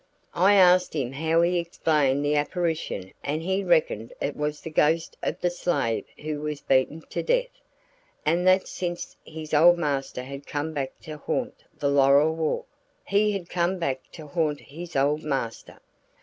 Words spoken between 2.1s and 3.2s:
the apparition